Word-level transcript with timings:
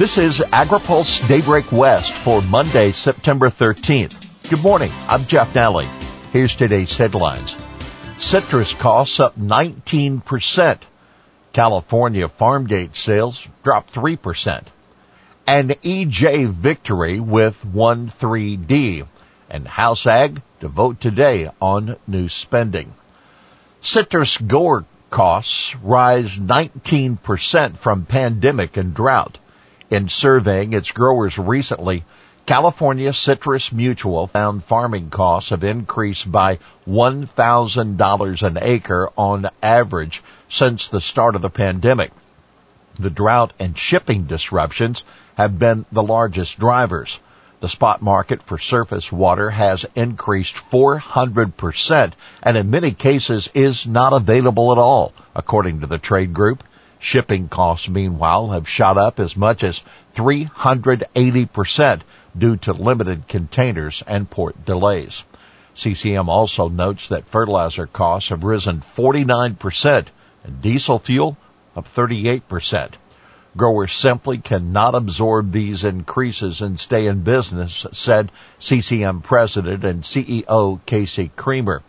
This 0.00 0.16
is 0.16 0.38
AgriPulse 0.38 1.28
Daybreak 1.28 1.70
West 1.70 2.10
for 2.10 2.40
Monday, 2.40 2.90
September 2.90 3.50
13th. 3.50 4.48
Good 4.48 4.62
morning. 4.62 4.88
I'm 5.10 5.26
Jeff 5.26 5.52
Nalley. 5.52 5.84
Here's 6.32 6.56
today's 6.56 6.96
headlines. 6.96 7.54
Citrus 8.18 8.72
costs 8.72 9.20
up 9.20 9.38
19%. 9.38 10.78
California 11.52 12.28
farm 12.30 12.66
gate 12.66 12.96
sales 12.96 13.46
dropped 13.62 13.92
3%. 13.92 14.64
And 15.46 15.68
EJ 15.82 16.48
victory 16.48 17.20
with 17.20 17.62
1-3D. 17.62 19.06
And 19.50 19.68
House 19.68 20.06
Ag 20.06 20.40
to 20.60 20.68
vote 20.68 20.98
today 20.98 21.50
on 21.60 21.98
new 22.06 22.30
spending. 22.30 22.94
Citrus 23.82 24.38
grower 24.38 24.86
costs 25.10 25.76
rise 25.76 26.38
19% 26.38 27.76
from 27.76 28.06
pandemic 28.06 28.78
and 28.78 28.94
drought. 28.94 29.36
In 29.90 30.08
surveying 30.08 30.72
its 30.72 30.92
growers 30.92 31.36
recently, 31.36 32.04
California 32.46 33.12
Citrus 33.12 33.72
Mutual 33.72 34.28
found 34.28 34.62
farming 34.62 35.10
costs 35.10 35.50
have 35.50 35.64
increased 35.64 36.30
by 36.30 36.60
$1,000 36.88 38.42
an 38.42 38.58
acre 38.62 39.10
on 39.18 39.50
average 39.60 40.22
since 40.48 40.86
the 40.86 41.00
start 41.00 41.34
of 41.34 41.42
the 41.42 41.50
pandemic. 41.50 42.12
The 43.00 43.10
drought 43.10 43.52
and 43.58 43.76
shipping 43.76 44.26
disruptions 44.26 45.02
have 45.34 45.58
been 45.58 45.86
the 45.90 46.04
largest 46.04 46.60
drivers. 46.60 47.18
The 47.58 47.68
spot 47.68 48.00
market 48.00 48.42
for 48.42 48.58
surface 48.58 49.10
water 49.10 49.50
has 49.50 49.84
increased 49.96 50.54
400% 50.54 52.12
and 52.44 52.56
in 52.56 52.70
many 52.70 52.92
cases 52.92 53.48
is 53.54 53.88
not 53.88 54.12
available 54.12 54.70
at 54.70 54.78
all, 54.78 55.12
according 55.34 55.80
to 55.80 55.88
the 55.88 55.98
trade 55.98 56.32
group. 56.32 56.62
Shipping 57.02 57.48
costs, 57.48 57.88
meanwhile, 57.88 58.50
have 58.50 58.68
shot 58.68 58.98
up 58.98 59.18
as 59.18 59.34
much 59.34 59.64
as 59.64 59.82
380% 60.14 62.02
due 62.36 62.56
to 62.58 62.72
limited 62.74 63.26
containers 63.26 64.02
and 64.06 64.28
port 64.28 64.66
delays. 64.66 65.24
CCM 65.74 66.28
also 66.28 66.68
notes 66.68 67.08
that 67.08 67.26
fertilizer 67.26 67.86
costs 67.86 68.28
have 68.28 68.44
risen 68.44 68.80
49% 68.80 70.06
and 70.44 70.60
diesel 70.60 70.98
fuel 70.98 71.38
up 71.74 71.88
38%. 71.88 72.90
Growers 73.56 73.92
simply 73.92 74.36
cannot 74.36 74.94
absorb 74.94 75.52
these 75.52 75.82
increases 75.84 76.60
and 76.60 76.78
stay 76.78 77.06
in 77.06 77.22
business, 77.22 77.86
said 77.92 78.30
CCM 78.58 79.22
President 79.22 79.84
and 79.84 80.02
CEO 80.02 80.80
Casey 80.84 81.30
Creamer. 81.34 81.82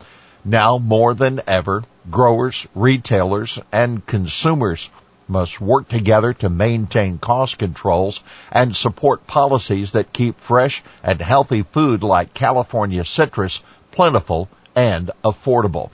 Now 0.45 0.77
more 0.77 1.13
than 1.13 1.41
ever, 1.45 1.83
growers, 2.09 2.65
retailers, 2.73 3.59
and 3.71 4.05
consumers 4.07 4.89
must 5.31 5.61
work 5.61 5.87
together 5.87 6.33
to 6.33 6.49
maintain 6.49 7.17
cost 7.17 7.57
controls 7.57 8.19
and 8.51 8.75
support 8.75 9.25
policies 9.25 9.93
that 9.93 10.13
keep 10.13 10.39
fresh 10.39 10.83
and 11.01 11.21
healthy 11.21 11.63
food 11.63 12.03
like 12.03 12.33
California 12.33 13.03
citrus 13.05 13.61
plentiful 13.91 14.49
and 14.75 15.09
affordable. 15.23 15.89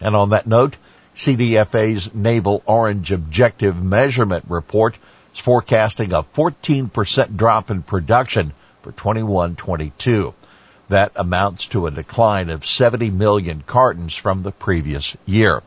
And 0.00 0.16
on 0.16 0.30
that 0.30 0.46
note, 0.46 0.76
CDFA's 1.16 2.14
Navel 2.14 2.62
Orange 2.64 3.12
Objective 3.12 3.82
Measurement 3.82 4.44
Report 4.48 4.96
is 5.34 5.38
forecasting 5.38 6.12
a 6.12 6.22
14% 6.22 7.36
drop 7.36 7.70
in 7.70 7.82
production 7.82 8.52
for 8.82 8.92
21-22. 8.92 10.34
That 10.88 11.12
amounts 11.16 11.66
to 11.68 11.86
a 11.86 11.90
decline 11.90 12.50
of 12.50 12.66
70 12.66 13.10
million 13.10 13.62
cartons 13.66 14.14
from 14.14 14.42
the 14.42 14.52
previous 14.52 15.16
year. 15.26 15.62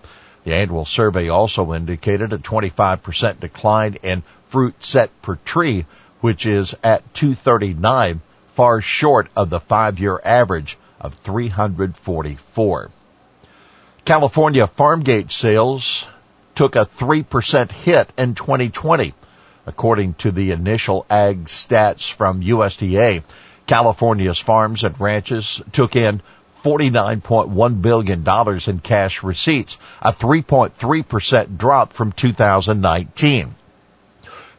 The 0.46 0.54
annual 0.54 0.86
survey 0.86 1.28
also 1.28 1.74
indicated 1.74 2.32
a 2.32 2.38
25% 2.38 3.40
decline 3.40 3.98
in 4.04 4.22
fruit 4.48 4.84
set 4.84 5.10
per 5.24 5.38
tree, 5.38 5.86
which 6.22 6.46
is 6.46 6.76
at 6.84 7.14
239, 7.16 8.22
far 8.54 8.80
short 8.80 9.28
of 9.36 9.50
the 9.50 9.60
five-year 9.60 10.22
average 10.24 10.78
of 11.02 11.16
344. 11.16 12.92
California 14.06 14.68
farm 14.68 15.02
gate 15.02 15.32
sales 15.32 16.06
took 16.54 16.76
a 16.76 16.86
3% 16.86 17.72
hit 17.72 18.14
in 18.16 18.36
2020. 18.36 19.16
According 19.66 20.14
to 20.14 20.32
the 20.32 20.52
initial 20.52 21.08
ag 21.10 21.46
stats 21.46 22.12
from 22.12 22.44
USDA, 22.44 23.24
California's 23.66 24.38
farms 24.38 24.84
and 24.84 25.00
ranches 25.02 25.64
took 25.72 25.96
in 25.96 26.22
$49.1 26.66 27.82
billion 27.82 28.26
in 28.68 28.80
cash 28.80 29.22
receipts, 29.22 29.78
a 30.02 30.12
3.3% 30.12 31.58
drop 31.58 31.94
from 31.94 32.12
2019. 32.12 33.54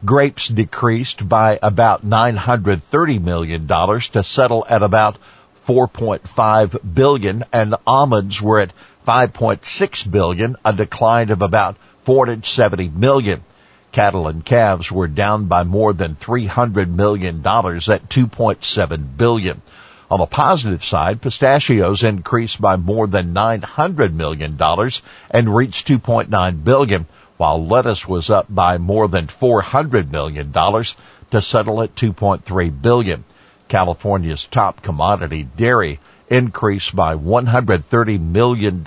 Grapes 0.05 0.47
decreased 0.47 1.29
by 1.29 1.59
about 1.61 2.07
$930 2.07 3.21
million 3.21 3.67
to 3.67 4.23
settle 4.23 4.65
at 4.69 4.83
about 4.83 5.19
4.5 5.67 6.95
billion 6.95 7.45
and 7.53 7.75
almonds 7.85 8.41
were 8.41 8.61
at 8.61 8.73
5.6 9.05 10.11
billion, 10.11 10.55
a 10.65 10.73
decline 10.73 11.31
of 11.31 11.43
about 11.43 11.77
470 12.05 12.89
million. 12.91 13.43
Cattle 13.91 14.29
and 14.29 14.45
calves 14.45 14.93
were 14.93 15.09
down 15.09 15.47
by 15.47 15.65
more 15.65 15.93
than 15.93 16.15
300 16.15 16.95
million 16.95 17.43
dollars 17.43 17.89
at 17.89 18.09
2.7 18.09 19.17
billion. 19.17 19.61
On 20.09 20.21
the 20.21 20.27
positive 20.27 20.85
side, 20.85 21.21
pistachios 21.21 22.05
increased 22.05 22.61
by 22.61 22.77
more 22.77 23.09
than 23.09 23.33
900 23.33 24.15
million 24.15 24.57
dollars 24.57 25.03
and 25.31 25.57
reached 25.57 25.89
2.9 25.89 26.63
billion, 26.63 27.07
while 27.39 27.67
lettuce 27.67 28.07
was 28.07 28.31
up 28.31 28.47
by 28.49 28.79
more 28.79 29.09
than 29.09 29.27
400 29.27 30.13
million 30.13 30.53
dollars 30.53 30.97
to 31.33 31.43
settle 31.43 31.83
at 31.83 31.97
2.3 31.97 32.83
billion. 32.83 33.25
California's 33.67 34.45
top 34.47 34.81
commodity, 34.81 35.43
dairy, 35.57 35.99
increased 36.29 36.95
by 36.95 37.17
$130 37.17 38.21
million 38.21 38.85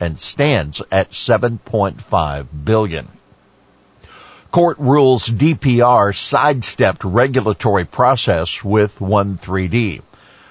and 0.00 0.18
stands 0.18 0.82
at 0.90 1.12
7.5 1.12 2.46
billion. 2.64 3.08
Court 4.50 4.80
rules 4.80 5.28
DPR 5.28 6.12
sidestepped 6.16 7.04
regulatory 7.04 7.84
process 7.84 8.64
with 8.64 8.98
1,3-D. 8.98 10.02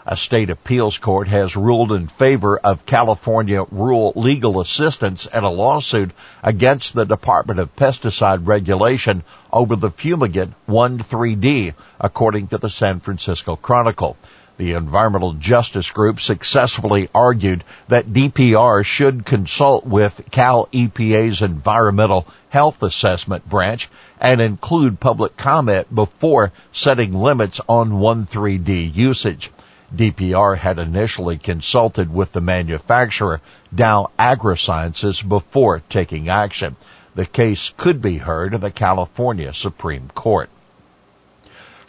A 0.05 0.15
state 0.15 0.49
appeals 0.49 0.97
court 0.97 1.27
has 1.27 1.57
ruled 1.57 1.91
in 1.91 2.07
favor 2.07 2.57
of 2.57 2.85
California 2.85 3.65
rural 3.69 4.13
legal 4.15 4.61
assistance 4.61 5.25
in 5.25 5.43
a 5.43 5.51
lawsuit 5.51 6.11
against 6.41 6.95
the 6.95 7.05
Department 7.05 7.59
of 7.59 7.75
Pesticide 7.75 8.47
Regulation 8.47 9.21
over 9.51 9.75
the 9.75 9.91
fumigant 9.91 10.53
1,3-D, 10.69 11.73
according 11.99 12.47
to 12.47 12.57
the 12.57 12.69
San 12.69 13.01
Francisco 13.01 13.57
Chronicle. 13.57 14.16
The 14.59 14.74
environmental 14.74 15.31
justice 15.36 15.90
group 15.90 16.20
successfully 16.20 17.08
argued 17.16 17.64
that 17.88 18.12
DPR 18.12 18.84
should 18.84 19.25
consult 19.25 19.86
with 19.86 20.22
Cal 20.31 20.68
EPA's 20.74 21.42
environmental 21.42 22.28
health 22.50 22.84
assessment 22.84 23.47
branch 23.47 23.88
and 24.20 24.42
include 24.42 25.00
public 25.00 25.38
comment 25.38 25.96
before 25.96 26.52
setting 26.74 27.14
limits 27.14 27.62
on 27.70 28.02
1,3-D 28.02 28.84
usage. 28.84 29.50
DPR 29.96 30.58
had 30.58 30.78
initially 30.78 31.38
consulted 31.38 32.14
with 32.14 32.34
the 32.34 32.41
manufacturer 32.41 33.40
Dow 33.74 34.12
AgroSciences 34.20 35.26
before 35.26 35.80
taking 35.88 36.28
action. 36.28 36.76
The 37.16 37.26
case 37.26 37.74
could 37.78 38.02
be 38.02 38.18
heard 38.18 38.53
in 38.53 38.59
the 38.59 38.72
California 38.72 39.53
Supreme 39.53 40.09
Court. 40.14 40.50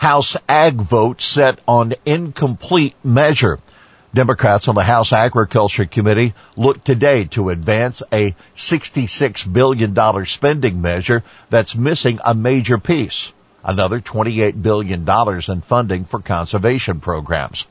House 0.00 0.34
Ag 0.48 0.76
vote 0.80 1.20
set 1.20 1.58
on 1.68 1.92
incomplete 2.06 2.94
measure. 3.04 3.58
Democrats 4.14 4.66
on 4.66 4.74
the 4.74 4.82
House 4.82 5.12
Agriculture 5.12 5.84
Committee 5.84 6.32
look 6.56 6.82
today 6.82 7.26
to 7.26 7.50
advance 7.50 8.02
a 8.10 8.34
$66 8.56 9.52
billion 9.52 10.24
spending 10.24 10.80
measure 10.80 11.22
that's 11.50 11.74
missing 11.74 12.18
a 12.24 12.34
major 12.34 12.78
piece. 12.78 13.34
Another 13.62 14.00
$28 14.00 14.62
billion 14.62 15.06
in 15.06 15.60
funding 15.60 16.06
for 16.06 16.20
conservation 16.20 17.00
programs. 17.00 17.66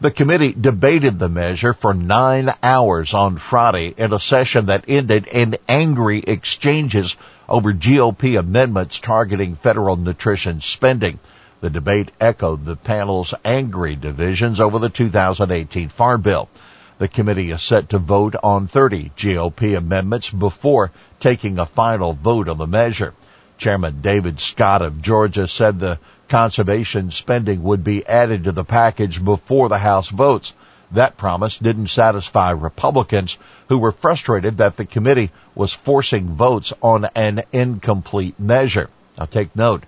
The 0.00 0.10
committee 0.10 0.56
debated 0.58 1.18
the 1.18 1.28
measure 1.28 1.74
for 1.74 1.92
nine 1.92 2.50
hours 2.62 3.12
on 3.12 3.36
Friday 3.36 3.92
in 3.94 4.14
a 4.14 4.20
session 4.20 4.66
that 4.66 4.86
ended 4.88 5.26
in 5.26 5.58
angry 5.68 6.20
exchanges 6.20 7.14
over 7.46 7.74
GOP 7.74 8.38
amendments 8.38 9.00
targeting 9.00 9.54
federal 9.54 9.96
nutrition 9.96 10.62
spending. 10.62 11.18
The 11.64 11.70
debate 11.70 12.10
echoed 12.20 12.66
the 12.66 12.76
panel's 12.76 13.32
angry 13.42 13.96
divisions 13.96 14.60
over 14.60 14.78
the 14.78 14.90
2018 14.90 15.88
Farm 15.88 16.20
Bill. 16.20 16.50
The 16.98 17.08
committee 17.08 17.52
is 17.52 17.62
set 17.62 17.88
to 17.88 17.98
vote 17.98 18.34
on 18.42 18.66
30 18.66 19.12
GOP 19.16 19.74
amendments 19.74 20.28
before 20.28 20.90
taking 21.20 21.58
a 21.58 21.64
final 21.64 22.12
vote 22.12 22.50
on 22.50 22.58
the 22.58 22.66
measure. 22.66 23.14
Chairman 23.56 24.02
David 24.02 24.40
Scott 24.40 24.82
of 24.82 25.00
Georgia 25.00 25.48
said 25.48 25.78
the 25.78 25.98
conservation 26.28 27.10
spending 27.10 27.62
would 27.62 27.82
be 27.82 28.06
added 28.06 28.44
to 28.44 28.52
the 28.52 28.62
package 28.62 29.24
before 29.24 29.70
the 29.70 29.78
House 29.78 30.10
votes. 30.10 30.52
That 30.92 31.16
promise 31.16 31.56
didn't 31.56 31.88
satisfy 31.88 32.50
Republicans 32.50 33.38
who 33.70 33.78
were 33.78 33.90
frustrated 33.90 34.58
that 34.58 34.76
the 34.76 34.84
committee 34.84 35.30
was 35.54 35.72
forcing 35.72 36.28
votes 36.28 36.74
on 36.82 37.06
an 37.14 37.44
incomplete 37.54 38.38
measure. 38.38 38.90
Now 39.16 39.24
take 39.24 39.56
note, 39.56 39.84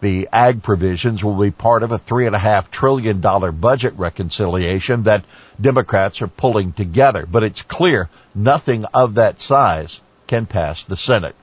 The 0.00 0.28
ag 0.32 0.62
provisions 0.62 1.22
will 1.22 1.34
be 1.34 1.50
part 1.50 1.82
of 1.82 1.92
a 1.92 1.98
three 1.98 2.26
and 2.26 2.34
a 2.34 2.38
half 2.38 2.70
trillion 2.70 3.20
dollar 3.20 3.52
budget 3.52 3.94
reconciliation 3.98 5.02
that 5.02 5.24
Democrats 5.60 6.22
are 6.22 6.26
pulling 6.26 6.72
together, 6.72 7.26
but 7.30 7.42
it's 7.42 7.62
clear 7.62 8.08
nothing 8.34 8.86
of 8.86 9.14
that 9.14 9.40
size 9.40 10.00
can 10.26 10.46
pass 10.46 10.84
the 10.84 10.96
Senate. 10.96 11.36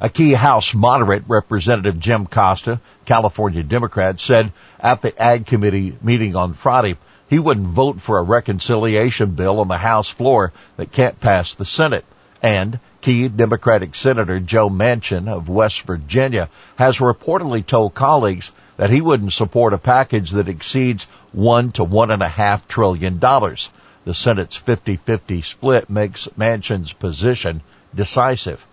A 0.00 0.08
key 0.08 0.32
House 0.32 0.74
moderate, 0.74 1.24
Representative 1.28 2.00
Jim 2.00 2.26
Costa, 2.26 2.80
California 3.04 3.62
Democrat, 3.62 4.18
said 4.20 4.52
at 4.80 5.02
the 5.02 5.16
Ag 5.22 5.46
Committee 5.46 5.96
meeting 6.02 6.34
on 6.34 6.52
Friday 6.52 6.96
he 7.28 7.38
wouldn't 7.38 7.68
vote 7.68 8.00
for 8.00 8.18
a 8.18 8.22
reconciliation 8.22 9.30
bill 9.30 9.60
on 9.60 9.68
the 9.68 9.78
House 9.78 10.08
floor 10.08 10.52
that 10.76 10.92
can't 10.92 11.20
pass 11.20 11.54
the 11.54 11.64
Senate. 11.64 12.04
And 12.42 12.78
key 13.00 13.28
Democratic 13.28 13.94
Senator 13.94 14.40
Joe 14.40 14.68
Manchin 14.68 15.28
of 15.28 15.48
West 15.48 15.82
Virginia 15.82 16.48
has 16.76 16.98
reportedly 16.98 17.64
told 17.64 17.94
colleagues 17.94 18.52
that 18.76 18.90
he 18.90 19.00
wouldn't 19.00 19.32
support 19.32 19.72
a 19.72 19.78
package 19.78 20.32
that 20.32 20.48
exceeds 20.48 21.04
one 21.32 21.72
to 21.72 21.84
one 21.84 22.10
and 22.10 22.22
a 22.22 22.28
half 22.28 22.68
trillion 22.68 23.18
dollars. 23.18 23.70
The 24.04 24.14
Senate's 24.14 24.58
50-50 24.58 25.44
split 25.44 25.90
makes 25.90 26.28
Manchin's 26.38 26.92
position 26.92 27.62
decisive. 27.94 28.64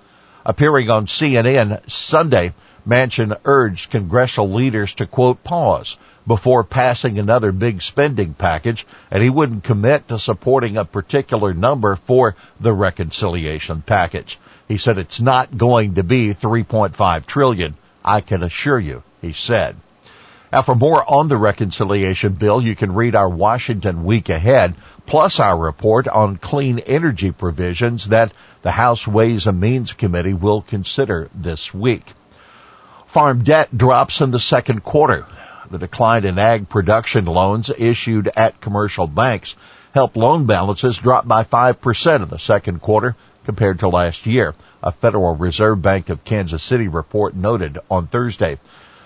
Appearing 0.46 0.90
on 0.90 1.08
CNN 1.08 1.90
Sunday, 1.90 2.54
Manchin 2.86 3.38
urged 3.46 3.92
congressional 3.92 4.52
leaders 4.52 4.94
to 4.96 5.08
quote 5.08 5.44
pause 5.44 5.98
before 6.28 6.64
passing 6.64 7.18
another 7.18 7.52
big 7.52 7.82
spending 7.82 8.34
package 8.34 8.86
and 9.10 9.24
he 9.24 9.30
wouldn't 9.30 9.64
commit 9.64 10.08
to 10.08 10.20
supporting 10.20 10.78
a 10.78 10.86
particular 10.86 11.54
number 11.54 11.96
for 11.96 12.36
the 12.60 12.74
reconciliation 12.74 13.82
package. 13.82 14.38
He 14.68 14.78
said 14.78 14.98
it's 14.98 15.22
not 15.22 15.58
going 15.58 15.96
to 15.96 16.04
be 16.04 16.34
3.5 16.34 17.26
trillion. 17.26 17.76
I 18.04 18.22
can 18.22 18.44
assure 18.44 18.80
you, 18.80 19.04
he 19.22 19.34
said. 19.34 19.76
Now 20.52 20.62
for 20.62 20.76
more 20.76 21.04
on 21.10 21.30
the 21.30 21.38
reconciliation 21.38 22.34
bill, 22.34 22.62
you 22.62 22.76
can 22.76 22.94
read 22.94 23.16
our 23.16 23.30
Washington 23.30 24.04
week 24.04 24.30
ahead, 24.30 24.76
plus 25.06 25.40
our 25.40 25.58
report 25.58 26.08
on 26.08 26.38
clean 26.38 26.80
energy 26.80 27.32
provisions 27.32 28.10
that 28.10 28.32
the 28.62 28.72
House 28.72 29.08
Ways 29.08 29.48
and 29.48 29.60
Means 29.60 29.94
Committee 29.94 30.34
will 30.34 30.62
consider 30.62 31.30
this 31.34 31.74
week. 31.74 32.06
Farm 33.14 33.44
debt 33.44 33.78
drops 33.78 34.22
in 34.22 34.32
the 34.32 34.40
second 34.40 34.84
quarter. 34.84 35.28
The 35.70 35.78
decline 35.78 36.26
in 36.26 36.40
ag 36.40 36.68
production 36.68 37.26
loans 37.26 37.70
issued 37.70 38.28
at 38.36 38.60
commercial 38.60 39.06
banks 39.06 39.56
helped 39.94 40.18
loan 40.18 40.48
balances 40.48 40.98
drop 40.98 41.28
by 41.28 41.44
5% 41.44 42.24
in 42.24 42.30
the 42.30 42.40
second 42.40 42.82
quarter 42.82 43.16
compared 43.46 43.78
to 43.82 43.88
last 43.88 44.26
year, 44.26 44.56
a 44.82 44.92
Federal 44.92 45.36
Reserve 45.36 45.80
Bank 45.80 46.10
of 46.10 46.26
Kansas 46.26 46.64
City 46.64 46.88
report 46.88 47.36
noted 47.36 47.78
on 47.88 48.08
Thursday. 48.08 48.58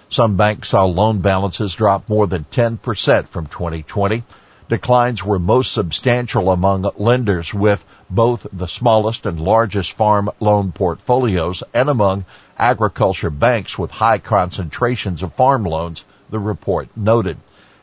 Some 0.08 0.38
banks 0.38 0.70
saw 0.70 0.86
loan 0.86 1.20
balances 1.20 1.74
drop 1.74 2.08
more 2.08 2.28
than 2.28 2.46
10% 2.46 3.28
from 3.28 3.48
2020. 3.48 4.24
Declines 4.70 5.22
were 5.22 5.38
most 5.38 5.74
substantial 5.74 6.50
among 6.50 6.90
lenders 6.96 7.54
with 7.54 7.84
both 8.10 8.48
the 8.52 8.68
smallest 8.68 9.26
and 9.26 9.40
largest 9.40 9.92
farm 9.92 10.30
loan 10.40 10.72
portfolios 10.72 11.64
and 11.74 11.90
among 11.90 12.26
agriculture 12.58 13.30
banks 13.30 13.78
with 13.78 13.92
high 13.92 14.18
concentrations 14.18 15.22
of 15.22 15.34
farm 15.34 15.64
loans 15.64 16.04
the 16.30 16.40
report 16.40 16.90
noted. 16.96 17.38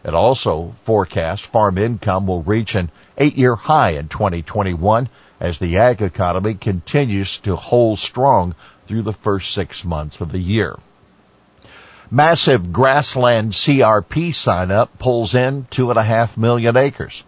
It 0.05 0.15
also 0.15 0.75
forecasts 0.85 1.43
farm 1.43 1.79
income 1.79 2.27
will 2.27 2.43
reach 2.43 2.75
an 2.75 2.91
eight-year 3.17 3.57
high 3.57 3.91
in 3.91 4.09
2021 4.09 5.09
as 5.41 5.59
the 5.59 5.79
ag 5.79 6.03
economy 6.03 6.55
continues 6.55 7.39
to 7.39 7.57
hold 7.57 7.99
strong 7.99 8.55
through 8.87 9.03
the 9.03 9.13
first 9.13 9.53
six 9.53 9.85
months 9.85 10.21
of 10.21 10.33
the 10.33 10.39
year. 10.39 10.79
Massive 12.11 12.73
grassland 12.73 13.53
CRP 13.53 14.35
sign 14.35 14.71
up 14.71 14.99
pulls 14.99 15.35
in 15.35 15.67
two 15.71 15.91
and 15.91 15.99
a 15.99 16.03
half 16.03 16.37
million 16.37 16.77
acres. 16.77 17.25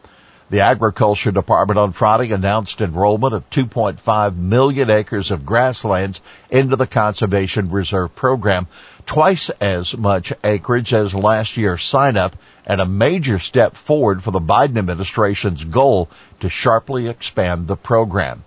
The 0.49 0.61
Agriculture 0.61 1.33
Department 1.33 1.77
on 1.77 1.91
Friday 1.91 2.33
announced 2.33 2.81
enrollment 2.81 3.35
of 3.35 3.51
2.5 3.51 4.37
million 4.37 4.91
acres 4.91 5.33
of 5.33 5.45
grasslands 5.45 6.21
into 6.49 6.77
the 6.77 6.87
Conservation 6.87 7.73
Reserve 7.73 8.15
Program, 8.15 8.69
twice 9.07 9.51
as 9.61 9.97
much 9.97 10.33
acreage 10.45 10.95
as 10.95 11.17
last 11.17 11.57
year's 11.57 11.83
sign 11.83 12.17
up 12.17 12.37
and 12.65 12.81
a 12.81 12.87
major 12.87 13.41
step 13.41 13.75
forward 13.75 14.23
for 14.23 14.31
the 14.31 14.39
Biden 14.39 14.79
administration's 14.79 15.65
goal 15.65 16.09
to 16.39 16.49
sharply 16.49 17.09
expand 17.09 17.67
the 17.67 17.77
program. 17.77 18.45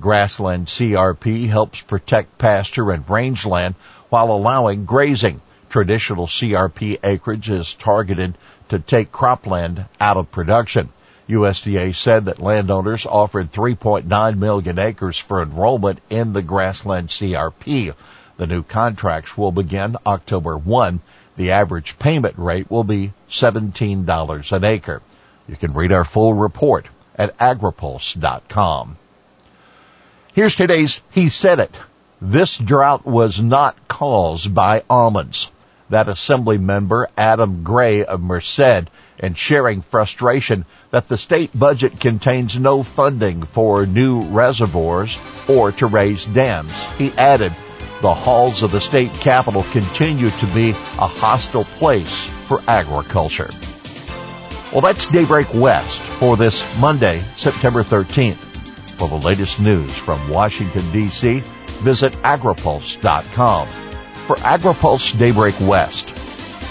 Grassland 0.00 0.68
CRP 0.68 1.48
helps 1.48 1.80
protect 1.80 2.38
pasture 2.38 2.92
and 2.92 3.10
rangeland 3.10 3.74
while 4.08 4.30
allowing 4.30 4.84
grazing. 4.84 5.40
Traditional 5.68 6.28
CRP 6.28 6.98
acreage 7.02 7.50
is 7.50 7.74
targeted 7.74 8.38
to 8.68 8.78
take 8.78 9.10
cropland 9.10 9.88
out 10.00 10.16
of 10.16 10.30
production. 10.30 10.90
USDA 11.30 11.94
said 11.94 12.24
that 12.24 12.40
landowners 12.40 13.06
offered 13.06 13.52
3.9 13.52 14.38
million 14.38 14.78
acres 14.78 15.16
for 15.16 15.42
enrollment 15.42 16.00
in 16.10 16.32
the 16.32 16.42
grassland 16.42 17.08
CRP. 17.08 17.94
The 18.36 18.46
new 18.46 18.62
contracts 18.62 19.36
will 19.38 19.52
begin 19.52 19.96
October 20.04 20.56
1. 20.58 21.00
The 21.36 21.52
average 21.52 21.98
payment 21.98 22.34
rate 22.36 22.70
will 22.70 22.84
be 22.84 23.12
$17 23.30 24.52
an 24.52 24.64
acre. 24.64 25.02
You 25.46 25.56
can 25.56 25.72
read 25.72 25.92
our 25.92 26.04
full 26.04 26.34
report 26.34 26.86
at 27.16 27.36
agripulse.com. 27.38 28.96
Here's 30.32 30.56
today's 30.56 31.02
He 31.10 31.28
Said 31.28 31.60
It. 31.60 31.78
This 32.20 32.56
drought 32.56 33.04
was 33.06 33.40
not 33.40 33.88
caused 33.88 34.54
by 34.54 34.82
almonds. 34.90 35.50
That 35.88 36.08
assembly 36.08 36.58
member 36.58 37.08
Adam 37.16 37.62
Gray 37.62 38.04
of 38.04 38.20
Merced 38.20 38.90
and 39.20 39.38
sharing 39.38 39.82
frustration 39.82 40.64
that 40.90 41.08
the 41.08 41.18
state 41.18 41.50
budget 41.56 42.00
contains 42.00 42.58
no 42.58 42.82
funding 42.82 43.42
for 43.42 43.86
new 43.86 44.22
reservoirs 44.22 45.16
or 45.48 45.70
to 45.72 45.86
raise 45.86 46.26
dams. 46.26 46.72
He 46.96 47.12
added, 47.12 47.52
the 48.00 48.14
halls 48.14 48.62
of 48.62 48.72
the 48.72 48.80
state 48.80 49.12
capitol 49.14 49.62
continue 49.72 50.30
to 50.30 50.46
be 50.46 50.70
a 50.70 51.06
hostile 51.06 51.64
place 51.64 52.24
for 52.46 52.60
agriculture. 52.66 53.50
Well, 54.72 54.80
that's 54.80 55.06
Daybreak 55.06 55.52
West 55.52 55.98
for 55.98 56.36
this 56.36 56.80
Monday, 56.80 57.20
September 57.36 57.82
13th. 57.82 58.36
For 58.98 59.08
the 59.08 59.16
latest 59.16 59.60
news 59.60 59.94
from 59.96 60.28
Washington, 60.28 60.82
D.C., 60.92 61.40
visit 61.82 62.12
agripulse.com. 62.22 63.66
For 63.66 64.36
AgriPulse 64.36 65.18
Daybreak 65.18 65.58
West, 65.60 66.10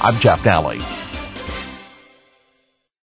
I'm 0.02 0.16
Jeff 0.20 0.44
Nalley. 0.44 1.09